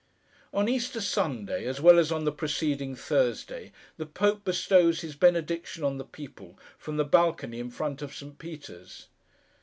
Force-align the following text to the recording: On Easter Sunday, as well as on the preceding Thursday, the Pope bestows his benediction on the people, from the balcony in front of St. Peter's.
On 0.51 0.67
Easter 0.67 0.99
Sunday, 0.99 1.67
as 1.67 1.79
well 1.79 1.99
as 1.99 2.11
on 2.11 2.23
the 2.25 2.31
preceding 2.31 2.95
Thursday, 2.95 3.71
the 3.97 4.05
Pope 4.07 4.43
bestows 4.43 5.01
his 5.01 5.15
benediction 5.15 5.83
on 5.83 5.99
the 5.99 6.03
people, 6.03 6.57
from 6.75 6.97
the 6.97 7.05
balcony 7.05 7.59
in 7.59 7.69
front 7.69 8.01
of 8.01 8.15
St. 8.15 8.39
Peter's. 8.39 9.09